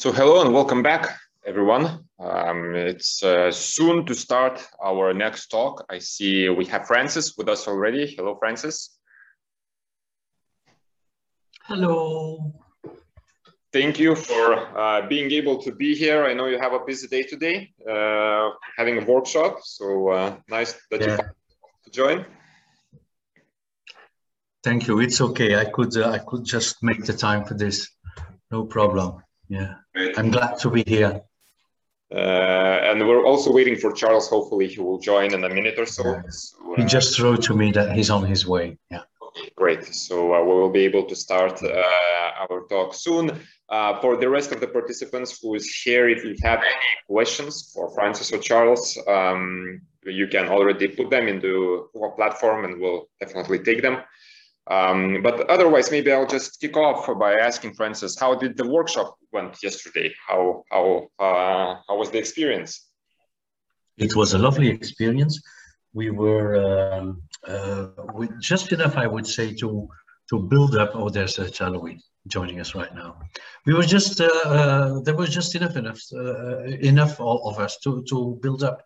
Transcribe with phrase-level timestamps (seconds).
[0.00, 2.04] So hello and welcome back, everyone.
[2.20, 5.84] Um, it's uh, soon to start our next talk.
[5.90, 8.14] I see we have Francis with us already.
[8.14, 8.96] Hello, Francis.
[11.64, 12.54] Hello.
[13.72, 16.24] Thank you for uh, being able to be here.
[16.24, 19.58] I know you have a busy day today, uh, having a workshop.
[19.64, 21.18] So uh, nice that yeah.
[21.84, 22.24] you join.
[24.62, 25.00] Thank you.
[25.00, 25.56] It's okay.
[25.56, 27.90] I could uh, I could just make the time for this.
[28.52, 29.24] No problem.
[29.48, 30.18] Yeah, Great.
[30.18, 31.22] I'm glad to be here.
[32.10, 34.28] Uh, and we're also waiting for Charles.
[34.28, 36.04] Hopefully, he will join in a minute or so.
[36.04, 36.22] Yeah.
[36.28, 38.78] so he just wrote to me that he's on his way.
[38.90, 39.02] Yeah.
[39.22, 39.84] Okay, great.
[39.94, 41.82] So uh, we will be able to start uh,
[42.50, 43.38] our talk soon.
[43.68, 47.70] Uh, for the rest of the participants who is here, if you have any questions
[47.74, 53.08] for Francis or Charles, um, you can already put them into our platform and we'll
[53.20, 53.98] definitely take them.
[54.70, 59.16] Um, but otherwise, maybe I'll just kick off by asking Francis, how did the workshop
[59.32, 60.12] went yesterday?
[60.26, 62.86] How how uh, how was the experience?
[63.96, 65.40] It was a lovely experience.
[65.94, 66.48] We were
[66.92, 67.88] um, uh,
[68.40, 69.88] just enough, I would say, to
[70.30, 70.90] to build up.
[70.94, 73.18] Oh, there's a Charles-Louis joining us right now.
[73.64, 78.04] We were just uh, uh there was just enough enough uh, enough of us to
[78.10, 78.82] to build up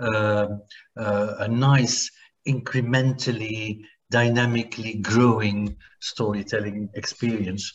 [0.00, 0.62] um,
[0.96, 2.10] uh, a nice
[2.48, 7.72] incrementally dynamically growing storytelling experience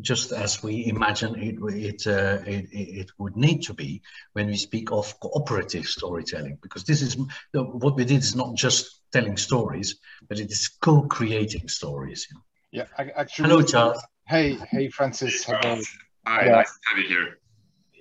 [0.00, 4.00] just as we imagine it it, uh, it, it would need to be
[4.32, 7.16] when we speak of cooperative storytelling because this is
[7.52, 9.96] what we did is not just telling stories
[10.28, 12.28] but it is co-creating stories.
[12.70, 14.00] Yeah actually hello charles.
[14.28, 15.44] Hey hey francis.
[15.44, 15.80] Hello.
[16.26, 16.52] Hi yeah.
[16.52, 17.39] nice to have you here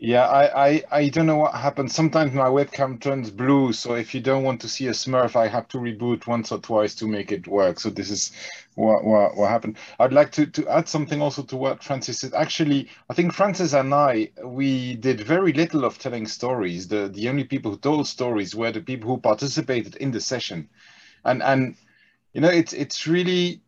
[0.01, 1.91] yeah, I, I, I don't know what happened.
[1.91, 5.47] Sometimes my webcam turns blue, so if you don't want to see a Smurf, I
[5.47, 7.81] have to reboot once or twice to make it work.
[7.81, 8.31] So this is
[8.75, 9.77] what what, what happened.
[9.99, 12.33] I'd like to, to add something also to what Francis said.
[12.33, 16.87] Actually, I think Francis and I, we did very little of telling stories.
[16.87, 20.69] The the only people who told stories were the people who participated in the session.
[21.25, 21.75] And and
[22.33, 23.61] you know, it's it's really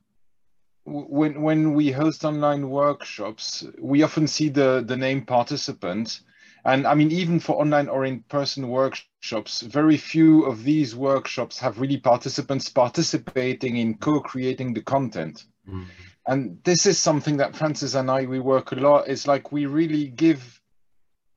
[0.86, 6.22] when when we host online workshops, we often see the the name participant,
[6.66, 11.60] and I mean even for online or in person workshops, very few of these workshops
[11.60, 15.46] have really participants participating in co-creating the content.
[15.68, 15.86] Mm.
[16.28, 19.08] And this is something that Francis and I we work a lot.
[19.08, 20.62] It's like we really give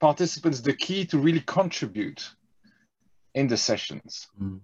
[0.00, 2.28] participants the key to really contribute
[3.34, 4.28] in the sessions.
[4.40, 4.60] Mm.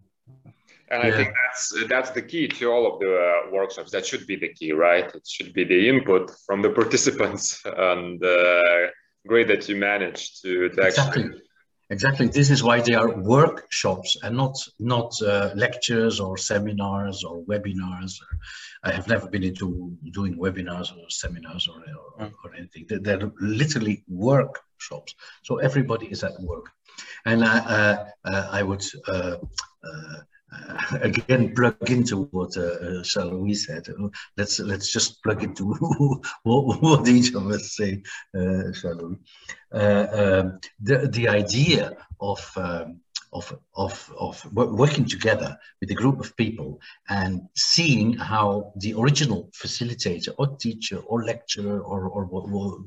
[0.90, 1.08] And yeah.
[1.08, 3.92] I think that's that's the key to all of the uh, workshops.
[3.92, 5.08] That should be the key, right?
[5.14, 8.88] It should be the input from the participants, and uh,
[9.26, 11.24] great that you managed to, to exactly.
[11.24, 11.42] Actually...
[11.90, 12.28] Exactly.
[12.28, 18.12] This is why they are workshops and not not uh, lectures or seminars or webinars.
[18.84, 21.78] I have never been into doing webinars or seminars or,
[22.18, 22.32] or, mm.
[22.44, 22.86] or anything.
[22.88, 25.16] They're, they're, literally workshops.
[25.42, 26.70] So everybody is at work.
[27.26, 28.84] And I, uh, uh, I would
[30.52, 33.86] uh, again plug into what uh, uh said.
[34.36, 35.64] Let's let's just plug into
[36.42, 38.02] what, what each of us say,
[38.36, 43.00] uh, uh, um, the the idea of um,
[43.32, 49.50] of, of, of working together with a group of people and seeing how the original
[49.54, 52.84] facilitator or teacher or lecturer or, or, or,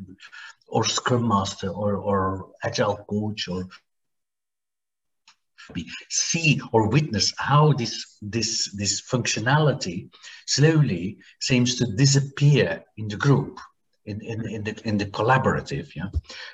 [0.67, 3.67] or scrum master or, or agile coach or
[6.09, 10.09] see or witness how this this this functionality
[10.47, 13.59] slowly seems to disappear in the group
[14.05, 16.09] in, in, in the in the collaborative yeah?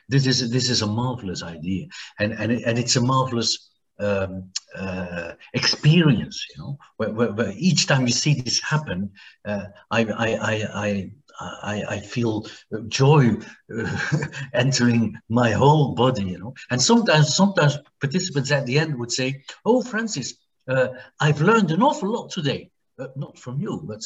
[0.07, 1.87] This is this is a marvelous idea.
[2.19, 3.69] And and, and it's a marvelous
[3.99, 6.77] um, uh, experience you know?
[6.97, 9.11] Where, where, where, each time you see this happen
[9.45, 10.53] uh, I, I, I,
[10.85, 12.45] I I, I feel
[12.87, 13.37] joy
[13.75, 13.99] uh,
[14.53, 16.53] entering my whole body, you know.
[16.69, 20.35] And sometimes, sometimes participants at the end would say, "Oh, Francis,
[20.67, 20.89] uh,
[21.19, 22.71] I've learned an awful lot today.
[22.97, 24.01] Uh, not from you, but."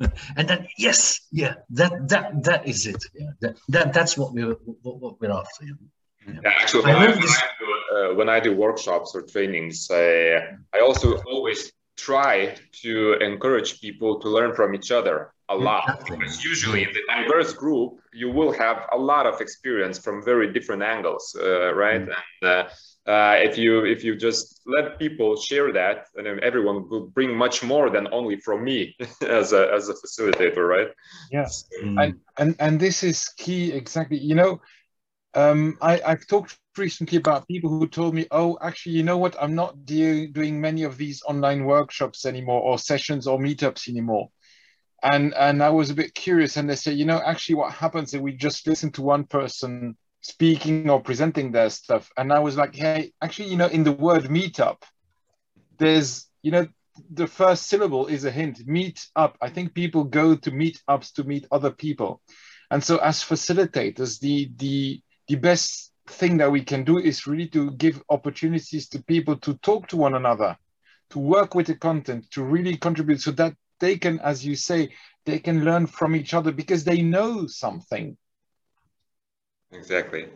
[0.36, 3.02] and then, yes, yeah, that that that is it.
[3.14, 5.64] Yeah, that, that that's what we're what, what we're after.
[5.64, 6.40] You know?
[6.42, 6.50] yeah.
[6.60, 10.56] actually, when I, I, when, I do, uh, when I do workshops or trainings, I,
[10.74, 16.16] I also always try to encourage people to learn from each other a lot exactly.
[16.16, 20.52] because usually in the diverse group you will have a lot of experience from very
[20.52, 22.14] different angles uh, right mm.
[22.40, 22.64] and uh,
[23.10, 27.62] uh, if you if you just let people share that and everyone will bring much
[27.62, 30.90] more than only from me as a as a facilitator right
[31.30, 32.02] yes mm.
[32.02, 34.60] and, and and this is key exactly you know
[35.34, 39.34] um, I, I've talked recently about people who told me, oh, actually, you know what?
[39.40, 44.28] I'm not do doing many of these online workshops anymore or sessions or meetups anymore
[45.02, 48.14] and and I was a bit curious, and they said, you know, actually, what happens
[48.14, 52.10] if we just listen to one person speaking or presenting their stuff.
[52.16, 54.82] And I was like, hey, actually, you know, in the word meetup,
[55.78, 56.66] there's, you know,
[57.10, 59.36] the first syllable is a hint meet up.
[59.40, 62.22] I think people go to meetups to meet other people.
[62.70, 67.48] And so as facilitators, the, the, the best thing that we can do is really
[67.48, 70.56] to give opportunities to people to talk to one another,
[71.10, 74.80] to work with the content, to really contribute so that they can, as you say,
[75.26, 78.16] they can learn from each other because they know something.
[79.72, 80.28] Exactly.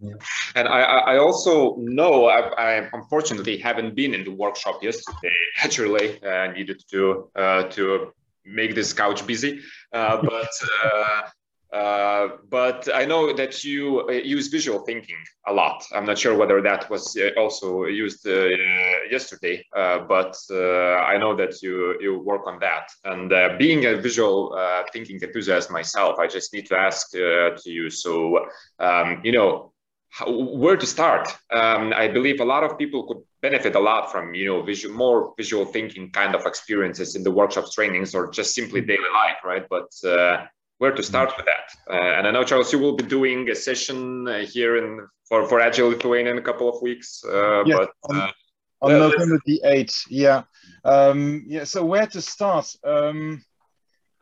[0.00, 0.14] Yeah.
[0.54, 0.80] And I,
[1.12, 5.36] I also know I, I, unfortunately haven't been in the workshop yesterday.
[5.64, 8.12] Actually, I needed to uh, to
[8.44, 9.60] make this couch busy,
[9.92, 10.52] uh, but
[10.84, 11.20] uh,
[11.76, 15.84] uh, but I know that you uh, use visual thinking a lot.
[15.94, 18.48] I'm not sure whether that was uh, also used uh,
[19.10, 22.86] yesterday, uh, but I know that you you work on that.
[23.04, 23.28] And
[23.58, 24.38] being a visual
[24.92, 27.90] thinking enthusiast myself, I just need to ask to you.
[27.90, 28.46] So
[28.78, 29.72] um, you know,
[30.08, 30.30] how,
[30.62, 31.28] where to start?
[31.50, 34.94] Um, I believe a lot of people could benefit a lot from you know visual,
[34.96, 39.40] more visual thinking kind of experiences in the workshops, trainings, or just simply daily life,
[39.44, 39.66] right?
[39.68, 39.90] But
[40.78, 41.94] where to start with that.
[41.94, 45.46] Uh, and I know Charles, you will be doing a session uh, here in for
[45.48, 47.22] for Agile Lithuania in a couple of weeks.
[47.24, 48.32] Uh, yes, but on, uh,
[48.82, 50.42] on November the eighth, yeah,
[50.84, 51.64] um, yeah.
[51.64, 52.72] So where to start?
[52.84, 53.42] Um,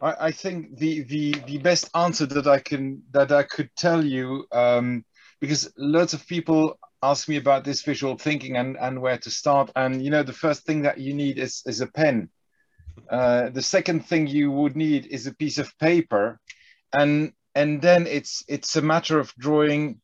[0.00, 4.04] I, I, think the the the best answer that I can that I could tell
[4.04, 5.04] you, um,
[5.40, 9.70] because lots of people ask me about this visual thinking and and where to start.
[9.76, 12.30] And you know, the first thing that you need is is a pen.
[13.10, 16.40] Uh, the second thing you would need is a piece of paper.
[16.92, 20.00] And and then it's it's a matter of drawing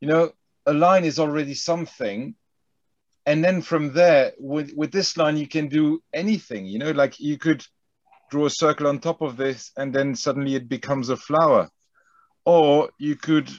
[0.00, 0.30] you know
[0.66, 2.34] a line is already something.
[3.26, 7.20] And then from there with with this line you can do anything you know like
[7.20, 7.64] you could
[8.30, 11.68] draw a circle on top of this and then suddenly it becomes a flower.
[12.44, 13.50] Or you could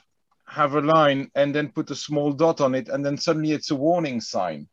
[0.48, 3.72] have a line and then put a small dot on it and then suddenly it's
[3.72, 4.68] a warning sign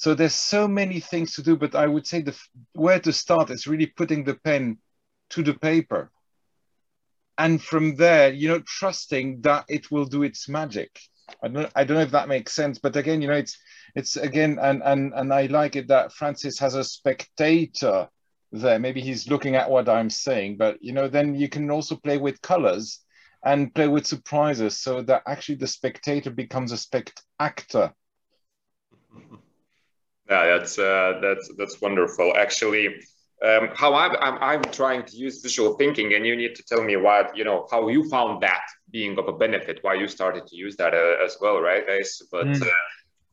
[0.00, 2.36] so there's so many things to do but i would say the
[2.72, 4.78] where to start is really putting the pen
[5.28, 6.10] to the paper
[7.40, 11.00] and from there, you know, trusting that it will do its magic.
[11.42, 13.56] I don't, I don't know if that makes sense, but again, you know, it's,
[13.94, 18.08] it's again, and and and I like it that Francis has a spectator
[18.52, 18.78] there.
[18.78, 22.18] Maybe he's looking at what I'm saying, but you know, then you can also play
[22.18, 23.00] with colors
[23.42, 27.94] and play with surprises, so that actually the spectator becomes a spect actor.
[30.30, 32.32] Yeah, that's uh, that's that's wonderful.
[32.36, 33.00] Actually,
[33.44, 36.82] um, how I'm, I'm, I'm, trying to use visual thinking and you need to tell
[36.82, 40.46] me what you know how you found that being of a benefit why you started
[40.46, 42.62] to use that uh, as well right guys but mm.
[42.62, 42.70] uh,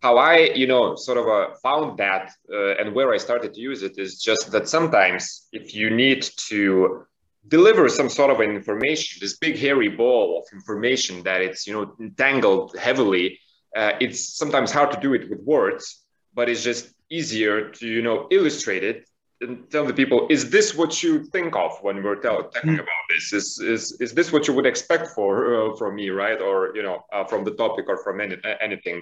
[0.01, 3.59] how i you know sort of uh, found that uh, and where i started to
[3.59, 7.03] use it is just that sometimes if you need to
[7.49, 11.93] deliver some sort of information this big hairy ball of information that it's you know
[11.99, 13.37] entangled heavily
[13.75, 16.06] uh, it's sometimes hard to do it with words
[16.37, 18.97] but it's just easier to you know illustrate it
[19.41, 22.85] and tell the people is this what you think of when we're tell, talking mm.
[22.85, 23.33] about this?
[23.33, 26.39] Is is is this what you would expect for uh, from me right?
[26.41, 29.01] Or you know uh, from the topic or from any, anything.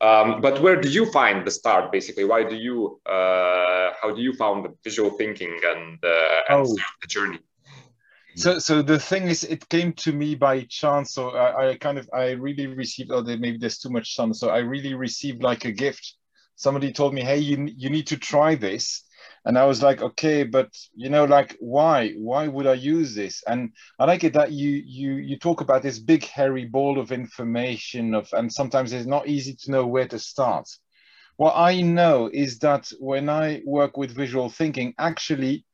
[0.00, 2.24] Um, but where do you find the start basically?
[2.24, 6.76] Why do you uh, how do you found the visual thinking and, uh, and oh.
[7.02, 7.40] the journey?
[8.34, 11.98] So so the thing is it came to me by chance so I, I kind
[11.98, 15.66] of i really received oh maybe there's too much sun so i really received like
[15.66, 16.16] a gift
[16.56, 19.04] somebody told me hey you, you need to try this.
[19.44, 22.12] And i was like okay but you know like why?
[22.12, 23.42] Why would i use this?
[23.46, 27.12] And i like it that you you you talk about this big hairy ball of
[27.12, 30.68] information of and sometimes it's not easy to know where to start.
[31.36, 35.64] What i know is that when i work with visual thinking actually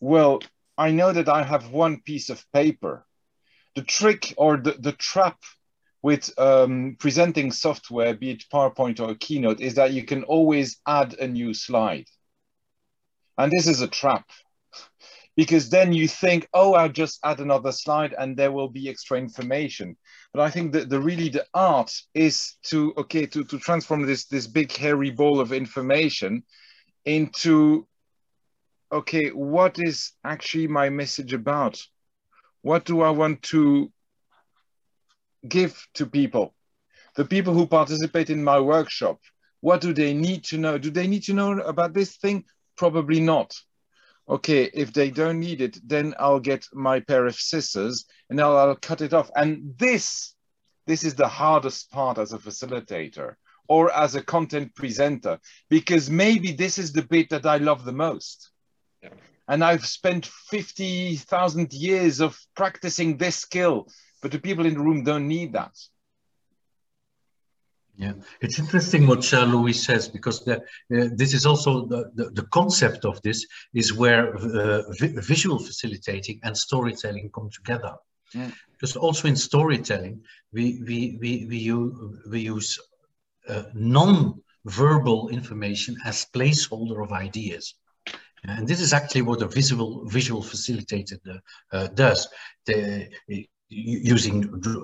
[0.00, 0.40] well
[0.78, 3.04] i know that i have one piece of paper.
[3.74, 5.38] The trick or the, the trap
[6.02, 11.14] with um, presenting software, be it PowerPoint or Keynote, is that you can always add
[11.14, 12.06] a new slide.
[13.38, 14.28] And this is a trap
[15.36, 19.16] because then you think, oh, I'll just add another slide and there will be extra
[19.16, 19.96] information.
[20.34, 24.26] But I think that the really the art is to, okay, to, to transform this,
[24.26, 26.42] this big hairy ball of information
[27.04, 27.86] into,
[28.90, 31.80] okay, what is actually my message about?
[32.60, 33.90] What do I want to
[35.46, 36.54] give to people?
[37.14, 39.20] The people who participate in my workshop,
[39.60, 40.78] what do they need to know?
[40.78, 42.44] Do they need to know about this thing?
[42.76, 43.54] Probably not.
[44.28, 48.56] Okay, if they don't need it, then I'll get my pair of scissors and I'll,
[48.56, 49.30] I'll cut it off.
[49.36, 50.34] And this,
[50.86, 53.34] this is the hardest part as a facilitator
[53.68, 57.92] or as a content presenter, because maybe this is the bit that I love the
[57.92, 58.50] most.
[59.02, 59.10] Yeah.
[59.48, 63.88] And I've spent 50,000 years of practicing this skill
[64.22, 65.76] but the people in the room don't need that.
[67.96, 72.30] Yeah, it's interesting what uh, Louis says because the, uh, this is also the, the,
[72.30, 77.94] the, concept of this is where uh, vi visual facilitating and storytelling come together.
[78.34, 78.52] Mm.
[78.72, 81.92] Because also in storytelling, we, we, we, we, use,
[82.30, 82.78] we use
[83.48, 87.74] uh, non-verbal information as placeholder of ideas.
[88.44, 91.40] And this is actually what a visual visual facilitator
[91.72, 92.28] uh, does.
[92.66, 93.08] The,
[93.74, 94.42] using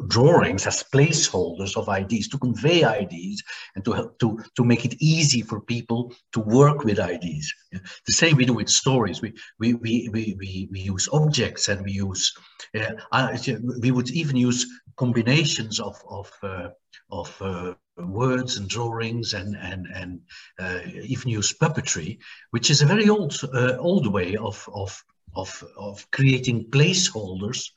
[0.09, 3.42] drawings as placeholders of ideas to convey ideas
[3.75, 7.52] and to help to to make it easy for people to work with ideas
[8.07, 9.21] the same we do with stories.
[9.21, 12.35] We we we we, we, we use objects and we use
[12.78, 13.37] uh,
[13.80, 14.66] we would even use
[14.97, 16.68] combinations of of uh,
[17.11, 20.21] of uh, words and drawings and and and
[20.59, 22.18] uh, even use puppetry
[22.50, 25.04] which is a very old uh, old way of of
[25.37, 27.71] of, of creating placeholders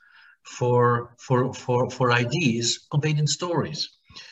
[0.44, 3.90] for, for, for, for ideas conveyed in stories.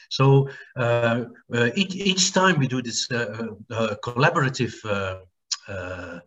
[0.10, 5.20] So uh, uh, each, each time we do this uh, uh collaborative uh,
[5.70, 6.20] uh,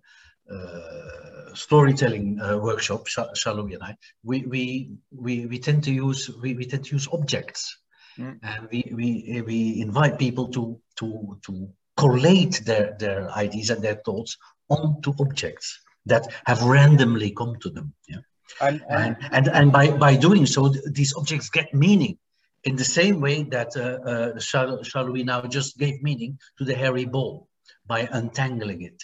[1.54, 6.84] storytelling workshop, Charlie and I, we, we, we, we tend to use we, we tend
[6.86, 7.78] to use objects,
[8.18, 8.38] mm.
[8.42, 13.96] and we, we we invite people to to to collate their their ideas and their
[14.04, 14.36] thoughts
[14.68, 17.94] onto objects that have randomly come to them.
[18.08, 18.18] Yeah.
[18.60, 22.18] And, and, and, and by, by doing so, these objects get meaning
[22.64, 26.64] in the same way that uh, uh, shall, shall we now just gave meaning to
[26.64, 27.48] the hairy ball
[27.86, 29.02] by untangling it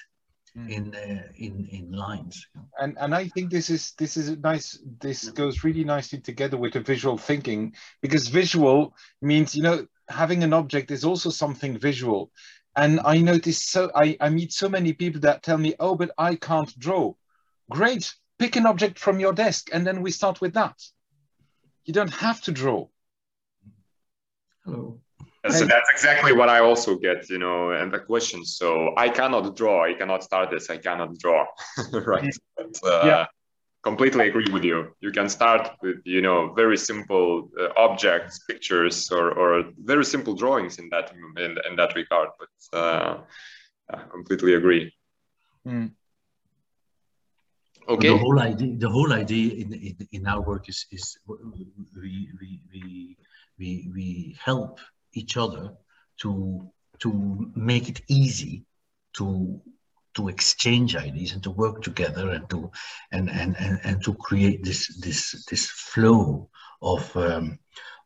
[0.56, 0.70] mm.
[0.70, 2.46] in uh, in in lines.
[2.78, 6.72] And and i think this is this is nice this goes really nicely together with
[6.72, 12.30] the visual thinking because visual means you know having an object is also something visual.
[12.76, 16.10] And i notice so i i meet so many people that tell me oh but
[16.18, 17.14] i can't draw.
[17.70, 20.76] Great pick an object from your desk and then we start with that.
[21.84, 22.88] You don't have to draw.
[24.64, 25.00] Hello.
[25.48, 28.44] So that's exactly what I also get, you know, and the question.
[28.44, 29.84] So I cannot draw.
[29.84, 30.68] I cannot start this.
[30.68, 31.46] I cannot draw,
[31.92, 32.34] right?
[32.56, 33.26] But, uh, yeah.
[33.84, 34.88] Completely agree with you.
[35.00, 40.34] You can start with, you know, very simple uh, objects, pictures, or, or very simple
[40.34, 42.28] drawings in that in, in that regard.
[42.38, 43.18] But uh,
[43.88, 44.92] I completely agree.
[45.66, 45.92] Mm.
[47.88, 48.08] Okay.
[48.08, 52.60] The whole idea, the whole idea in, in, in our work is, is we, we,
[52.72, 53.16] we,
[53.58, 54.78] we, we help
[55.14, 55.72] each other
[56.18, 58.66] to, to make it easy
[59.16, 59.58] to,
[60.14, 62.70] to exchange ideas and to work together and to,
[63.12, 66.50] and, and, and, and to create this, this, this flow
[66.82, 67.58] of, um,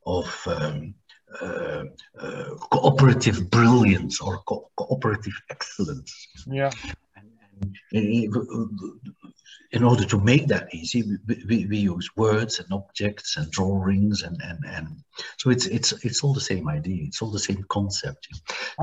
[0.06, 0.94] of um,
[1.40, 1.84] uh,
[2.20, 6.28] uh, cooperative brilliance or co cooperative excellence.
[6.46, 6.70] Yeah.
[7.16, 8.32] And, and,
[9.72, 14.22] in order to make that easy, we, we, we, use words and objects and drawings
[14.22, 15.02] and, and, and
[15.38, 17.04] so it's it's it's all the same idea.
[17.04, 18.28] It's all the same concept.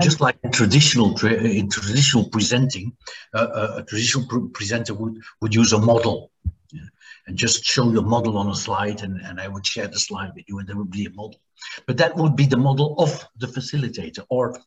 [0.02, 2.98] Just like in traditional in traditional presenting,
[3.34, 6.32] uh, uh a traditional presenter would would use a model.
[6.72, 6.90] Yeah,
[7.28, 10.32] and just show your model on a slide and, and I would share the slide
[10.36, 11.40] with you and there would be a model.
[11.86, 14.60] But that would be the model of the facilitator or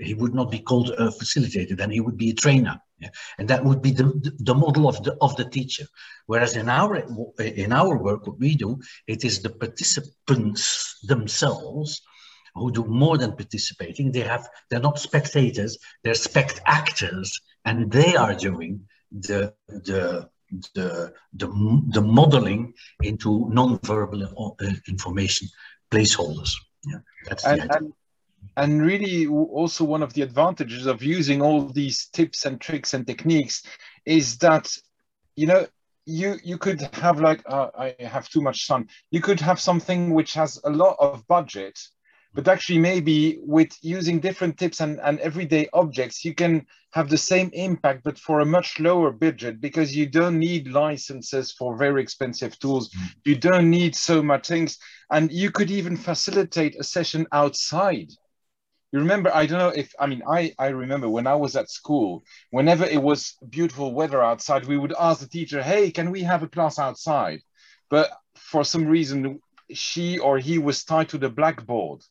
[0.00, 2.80] he would not be called a facilitator, then he would be a trainer.
[2.98, 3.10] Yeah?
[3.38, 5.86] And that would be the, the model of the, of the teacher.
[6.26, 6.96] Whereas in our,
[7.38, 12.02] in our work, what we do, it is the participants themselves
[12.54, 14.12] who do more than participating.
[14.12, 20.28] They have, they're not spectators, they're spect actors, and they are doing the, the,
[20.72, 25.48] the, the, the modeling into non-verbal uh, information
[25.90, 26.52] placeholders.
[26.84, 27.76] Yeah, that's and, the idea.
[27.78, 27.92] And
[28.56, 33.06] and really also one of the advantages of using all these tips and tricks and
[33.06, 33.62] techniques
[34.04, 34.68] is that
[35.36, 35.66] you know
[36.06, 38.88] you you could have like uh, i have too much sun.
[39.10, 41.78] You could have something which has a lot of budget
[42.32, 47.18] but actually maybe with using different tips and, and everyday objects you can have the
[47.18, 52.02] same impact but for a much lower budget because you don't need licenses for very
[52.02, 52.90] expensive tools.
[52.90, 53.14] Mm.
[53.24, 54.78] you don't need so much things.
[55.10, 58.10] And you could even facilitate a session outside
[58.92, 61.70] you remember i don't know if i mean i i remember when i was at
[61.70, 66.22] school whenever it was beautiful weather outside we would ask the teacher hey can we
[66.22, 67.40] have a class outside?
[67.88, 69.40] But for some reason
[69.72, 72.02] she or he was tied to the blackboard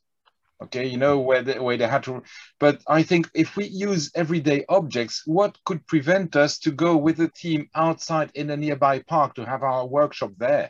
[0.61, 2.21] okay you know where they, where they had to
[2.59, 7.17] but i think if we use everyday objects what could prevent us to go with
[7.17, 10.69] the team outside in a nearby park to have our workshop there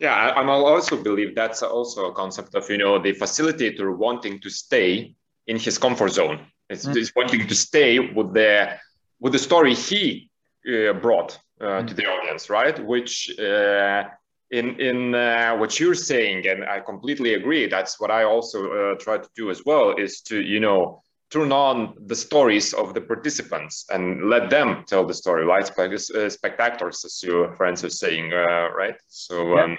[0.00, 4.40] yeah, I, I also believe that's also a concept of you know the facilitator wanting
[4.40, 5.14] to stay
[5.46, 6.40] in his comfort zone.
[6.68, 6.96] It's, mm.
[6.96, 8.76] it's wanting to stay with the
[9.20, 10.30] with the story he
[10.68, 11.86] uh, brought uh, mm.
[11.86, 12.78] to the audience, right?
[12.84, 14.04] Which uh,
[14.50, 17.66] in in uh, what you're saying, and I completely agree.
[17.66, 19.94] That's what I also uh, try to do as well.
[19.96, 25.04] Is to you know turn on the stories of the participants and let them tell
[25.04, 25.68] the story, right?
[25.78, 28.96] Uh, spectators, as your friends are saying, uh, right?
[29.08, 29.58] So.
[29.58, 29.76] Um,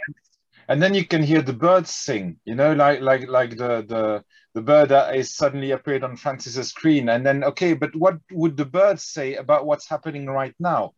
[0.70, 4.24] and then you can hear the birds sing you know like like like the the
[4.54, 8.58] the bird that is suddenly appeared on francis's screen and then okay but what would
[8.58, 10.92] the birds say about what's happening right now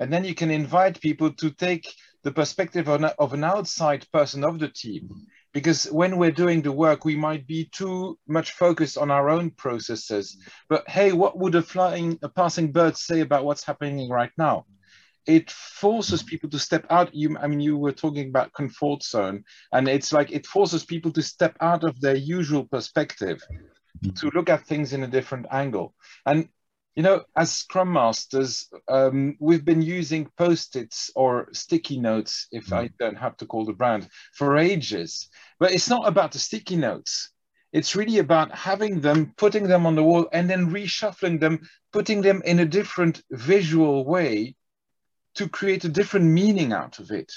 [0.00, 1.90] and then you can invite people to take
[2.24, 5.08] the perspective of an, outside person of the team.
[5.52, 9.50] Because when we're doing the work we might be too much focused on our own
[9.50, 10.36] processes.
[10.68, 14.64] But hey what would a flying a passing bird say about what's happening right now?
[15.26, 17.14] It forces people to step out.
[17.14, 21.12] You i mean you were talking about comfort zone and it's like it forces people
[21.12, 23.40] to step out of their usual perspective
[24.16, 25.94] to look at things in a different angle.
[26.26, 26.48] And
[26.94, 32.88] you know as scrum masters um, we've been using post-its or sticky notes if i
[32.98, 37.30] don't have to call the brand for ages but it's not about the sticky notes
[37.72, 41.60] it's really about having them putting them on the wall and then reshuffling them
[41.92, 44.54] putting them in a different visual way
[45.34, 47.32] to create a different meaning out of it.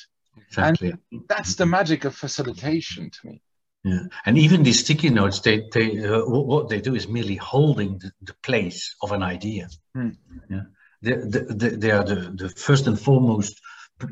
[0.48, 0.92] Exactly.
[1.12, 3.42] And that's the magic of facilitation to me.
[3.88, 8.00] Yeah, and even these sticky notes, they they uh, what they do is merely holding
[8.00, 9.70] the, the place of an idea.
[9.94, 10.10] Hmm.
[10.50, 10.63] Yeah,
[11.01, 13.62] they, they, they are the, the first and foremost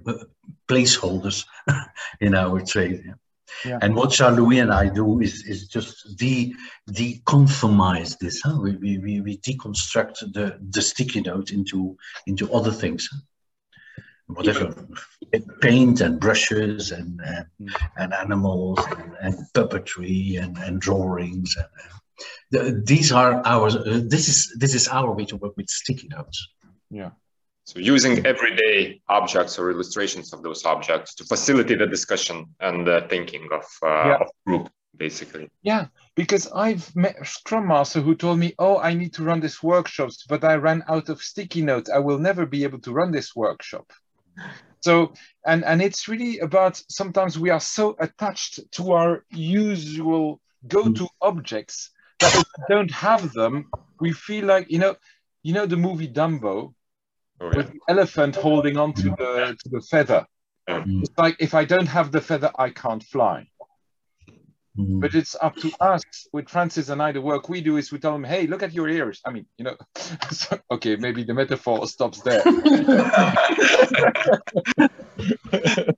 [0.08, 0.14] uh,
[0.68, 1.46] placeholders
[2.22, 3.04] in our trade.
[3.06, 3.14] Yeah.
[3.64, 3.80] Yeah.
[3.82, 6.54] And what Charles-Louis and I do is, is just de
[6.90, 8.42] deconformize this.
[8.42, 8.60] Huh?
[8.62, 13.10] We, we, we deconstruct the, the sticky note into into other things
[14.28, 14.74] whatever.
[15.62, 17.88] Paint and brushes and and, mm.
[17.98, 21.68] and animals and, and, puppetry and, and drawings and,
[22.52, 26.08] the, these are our uh, this is this is our way to work with sticky
[26.08, 26.48] notes.
[26.90, 27.12] Yeah.
[27.66, 33.08] So using everyday objects or illustrations of those objects to facilitate the discussion and the
[33.10, 34.18] thinking of, uh, yeah.
[34.18, 35.50] of group basically.
[35.62, 39.62] Yeah because i've met scrum master who told me oh i need to run this
[39.62, 41.90] workshops but i ran out of sticky notes.
[41.90, 43.92] I will never be able to run this workshop
[44.82, 45.14] so,
[45.46, 51.10] and, and it's really about sometimes we are so attached to our usual go-to mm.
[51.22, 53.70] objects that if we don't have them,
[54.00, 54.96] we feel like, you know,
[55.44, 56.74] you know the movie Dumbo,
[57.42, 57.58] oh, yeah.
[57.58, 60.26] with the elephant holding on to the, to the feather.
[60.68, 63.48] It's like, if I don't have the feather, I can't fly.
[64.78, 65.00] Mm.
[65.00, 67.14] But it's up to us with Francis and I.
[67.14, 69.46] The work we do is we tell them, "Hey, look at your ears." I mean,
[69.58, 69.78] you know,
[70.32, 72.44] so, okay, maybe the metaphor stops there.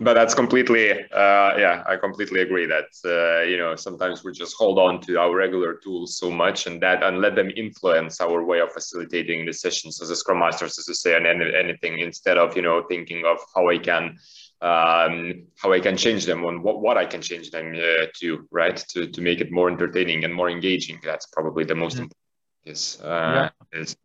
[0.00, 4.56] but that's completely uh, yeah i completely agree that uh, you know sometimes we just
[4.56, 8.42] hold on to our regular tools so much and that and let them influence our
[8.44, 12.38] way of facilitating the sessions as a scrum masters as to say and anything instead
[12.38, 14.16] of you know thinking of how i can
[14.62, 18.46] um, how I can change them on what, what I can change them uh, to,
[18.50, 18.76] right?
[18.90, 20.98] To, to make it more entertaining and more engaging.
[21.04, 22.04] That's probably the most mm-hmm.
[22.04, 22.26] important.
[22.64, 23.00] Yes.
[23.00, 23.80] Uh, yeah.
[23.80, 23.96] Is,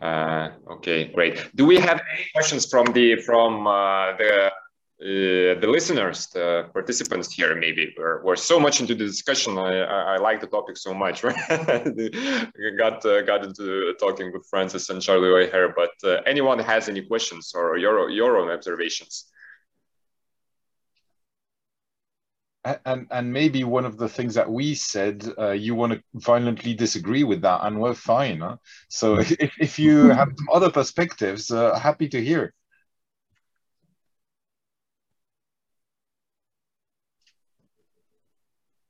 [0.00, 1.50] uh, okay, great.
[1.54, 4.50] Do we have any questions from the from uh, the
[5.02, 7.54] uh, the listeners, the participants here?
[7.54, 9.58] Maybe we're, we're so much into the discussion.
[9.58, 11.22] I, I, I like the topic so much.
[11.24, 11.36] Right?
[12.78, 15.74] got uh, got into talking with Francis and Charlie here.
[15.76, 19.26] But uh, anyone has any questions or your your own observations?
[22.64, 26.74] And and maybe one of the things that we said uh, you want to violently
[26.74, 28.56] disagree with that and we're fine huh?
[28.88, 32.52] so if, if you have some other perspectives uh, happy to hear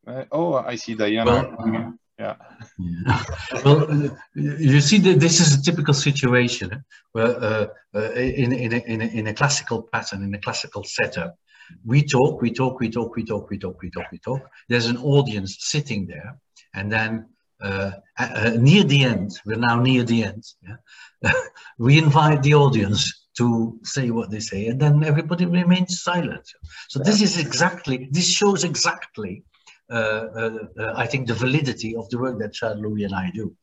[0.07, 1.91] uh, oh i see diana well, yeah.
[2.19, 2.37] yeah.
[3.65, 8.77] well, you see, that this is a typical situation where, uh, uh, in in a,
[8.77, 11.37] in a, in a classical pattern, in a classical setup,
[11.85, 14.43] we talk, we talk, we talk, we talk, we talk, we talk, we talk.
[14.69, 16.39] There's an audience sitting there,
[16.75, 17.27] and then
[17.63, 20.45] uh, uh, near the end, we're now near the end.
[20.63, 21.33] Yeah?
[21.79, 26.49] we invite the audience to say what they say, and then everybody remains silent.
[26.89, 29.45] So this is exactly, this shows exactly,
[29.91, 33.55] uh, uh, uh I think, the validity of the work that Charles-Louis and I do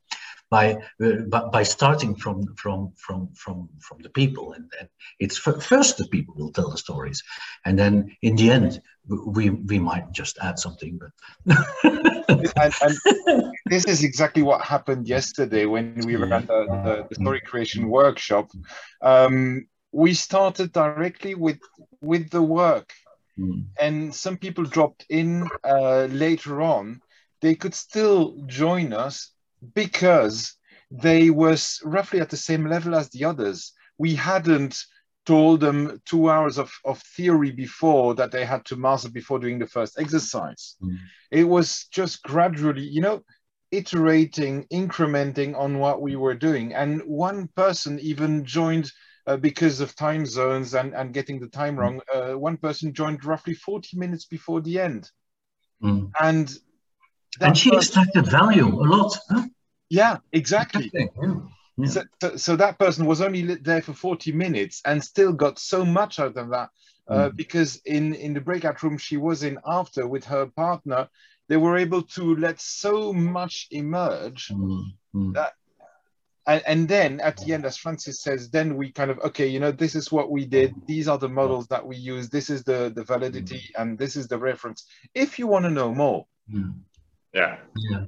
[0.49, 4.53] by uh, by starting from from from from from the people.
[4.53, 7.23] And, and it's first the people will tell the stories.
[7.65, 13.85] And then in the end we we might just add something but and, and, this
[13.85, 18.49] is exactly what happened yesterday when we were at the, the, the story creation workshop.
[19.01, 21.59] Um, we started directly with
[22.01, 22.91] with the work.
[23.39, 23.65] Mm.
[23.79, 27.01] and some people dropped in uh, later on.
[27.39, 29.29] They could still join us
[29.73, 30.55] because
[30.91, 33.73] they were roughly at the same level as the others.
[33.97, 34.85] We hadn't
[35.25, 39.59] told them two hours of, of theory before that they had to master before doing
[39.59, 40.77] the first exercise.
[40.81, 40.97] Mm.
[41.31, 43.23] It was just gradually, you know,
[43.71, 46.73] iterating, incrementing on what we were doing.
[46.73, 48.89] And one person even joined
[49.25, 51.99] uh, because of time zones and, and getting the time wrong.
[52.13, 55.11] Uh, one person joined roughly 40 minutes before the end.
[55.83, 56.11] Mm.
[56.21, 56.57] And
[57.41, 59.17] and she person, extracted value a lot.
[59.29, 59.43] Huh?
[59.89, 60.91] Yeah, exactly.
[60.93, 61.05] Yeah.
[61.79, 61.85] Yeah.
[61.85, 65.85] So, so, so, that person was only there for 40 minutes and still got so
[65.85, 66.69] much out of that
[67.07, 67.35] uh, mm.
[67.35, 71.07] because in, in the breakout room she was in after with her partner,
[71.47, 74.83] they were able to let so much emerge mm.
[75.15, 75.33] Mm.
[75.33, 75.53] that
[76.45, 79.59] and, and then at the end as francis says then we kind of okay you
[79.59, 82.63] know this is what we did these are the models that we use this is
[82.63, 83.81] the the validity mm.
[83.81, 86.25] and this is the reference if you want to know more
[87.33, 87.57] yeah.
[87.75, 88.05] Yeah.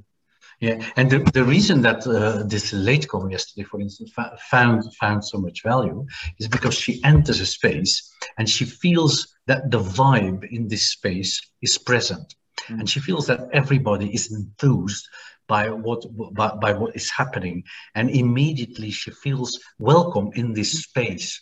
[0.61, 4.11] Yeah, and the, the reason that uh, this latecomer yesterday, for instance,
[4.51, 6.05] found found so much value
[6.37, 11.39] is because she enters a space and she feels that the vibe in this space
[11.61, 12.35] is present,
[12.67, 12.79] mm.
[12.79, 15.07] and she feels that everybody is enthused
[15.47, 16.03] by what
[16.33, 17.63] by, by what is happening,
[17.95, 21.41] and immediately she feels welcome in this space,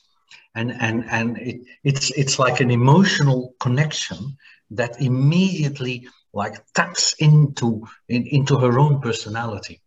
[0.53, 4.37] and and and it, it's it's like an emotional connection
[4.69, 9.81] that immediately like taps into in, into her own personality.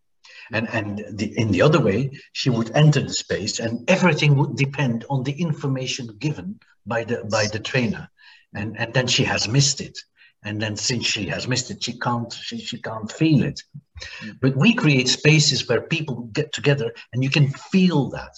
[0.52, 4.56] And and the, in the other way she would enter the space and everything would
[4.56, 8.04] depend on the information given by the by the trainer.
[8.52, 9.96] And and then she has missed it.
[10.42, 13.62] And then since she has missed it she can't she, she can't feel it.
[14.42, 18.34] But we create spaces where people get together and you can feel that.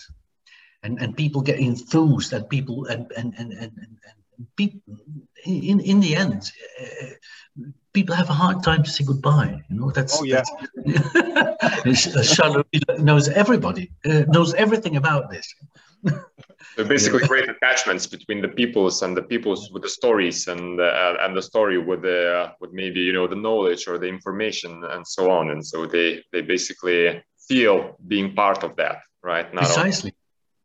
[0.82, 3.92] And and people get enthused and people and and and, and, and
[5.44, 6.50] in in the end
[6.80, 7.06] uh,
[7.92, 10.42] people have a hard time to say goodbye you know that's oh yeah.
[12.34, 15.46] Charles-Louis knows everybody uh, knows everything about this.
[16.76, 17.28] So basically yeah.
[17.28, 21.42] great attachments between the peoples and the peoples with the stories and uh, and the
[21.42, 25.50] story with the with maybe you know the knowledge or the information and so on.
[25.50, 29.52] And so they they basically feel being part of that right?
[29.54, 30.14] Not precisely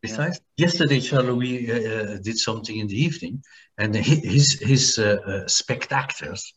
[0.08, 0.66] Besides, yeah.
[0.66, 3.44] yesterday, Charlie, uh, uh, did something in the evening,
[3.78, 6.54] and his his uh, uh, spectators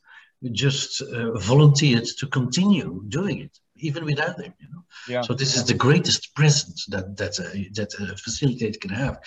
[0.52, 4.54] just uh, volunteered to continue doing it, even without him.
[4.58, 4.84] You know.
[5.08, 5.22] Yeah.
[5.22, 9.18] So this is the greatest present that that uh, that a facilitator can have,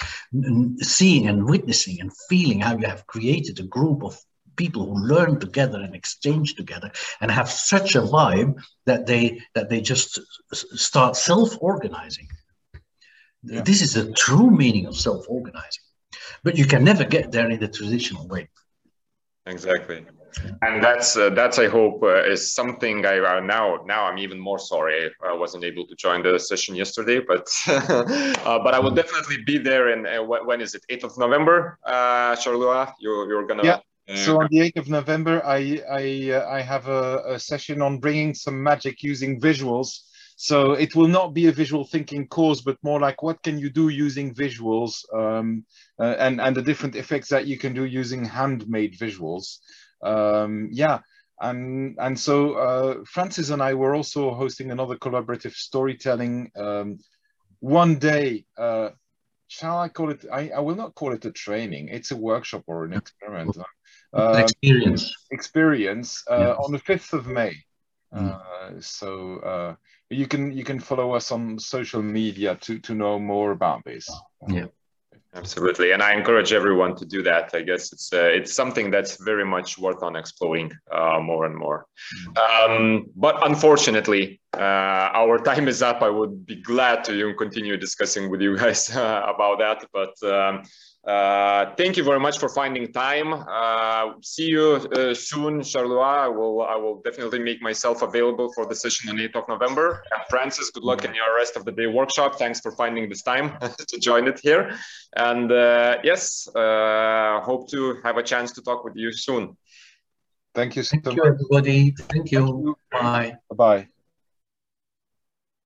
[0.82, 4.18] seeing and witnessing and feeling how you have created a group of
[4.56, 8.54] people who learn together and exchange together and have such a vibe
[8.86, 10.20] that they that they just
[10.52, 12.28] start self-organizing
[13.43, 13.62] yeah.
[13.62, 15.84] This is the true meaning of self-organizing.
[16.43, 18.49] But you can never get there in the traditional way.
[19.45, 20.06] Exactly.
[20.62, 24.39] And that's uh, that's I hope uh, is something I uh, now now I'm even
[24.39, 28.91] more sorry I wasn't able to join the session yesterday, but uh, but I will
[28.91, 29.89] definitely be there.
[29.89, 30.84] And uh, when is it?
[30.89, 32.88] 8th of November, uh, Charles-Louis.
[32.99, 33.63] You you're gonna.
[33.63, 33.79] Yeah.
[34.15, 36.03] So on the 8th of November, I I
[36.58, 39.89] I have a, a session on bringing some magic using visuals
[40.43, 43.69] so it will not be a visual thinking course, but more like what can you
[43.69, 45.63] do using visuals um,
[45.97, 49.60] uh, and, and the different effects that you can do using handmade visuals.
[50.03, 50.99] Um, yeah,
[51.39, 56.99] and, and so uh, Francis and I were also hosting another collaborative storytelling um,
[57.62, 58.43] one day.
[58.58, 58.89] Uh,
[59.47, 60.25] shall I call it?
[60.29, 61.88] I, I will not call it a training.
[61.88, 63.56] It's a workshop or an experiment.
[64.12, 65.10] Um, experience.
[65.32, 66.58] Experience uh, yes.
[66.65, 67.56] on the 5th of May.
[68.13, 68.29] Mm.
[68.29, 69.75] Uh, so uh,
[70.10, 74.10] you can you can follow us on social media to to know more about this.
[74.48, 74.68] Yeah.
[75.36, 77.50] Absolutely, and I encourage everyone to do that.
[77.56, 81.56] I guess it's uh, it's something that's very much worth on exploring uh, more and
[81.56, 81.88] more.
[82.38, 86.04] Um, but unfortunately, uh, our time is up.
[86.04, 90.13] I would be glad to continue discussing with you guys about that, but.
[90.24, 90.63] Um,
[91.06, 93.34] uh, thank you very much for finding time.
[93.34, 96.02] Uh, see you uh, soon, Charles-Louis.
[96.02, 100.02] I will, I will definitely make myself available for the session on 8th of November.
[100.13, 102.39] And Francis, good luck in your rest of the day workshop.
[102.39, 104.78] Thanks for finding this time to join it here.
[105.18, 109.58] And uh, yes, uh, hope to have a chance to talk with you soon.
[110.56, 110.84] Thank you.
[110.84, 111.92] Thank you, everybody.
[111.92, 112.46] Thank you.
[112.46, 112.76] Thank you.
[112.92, 113.38] Bye.
[113.54, 113.88] Bye.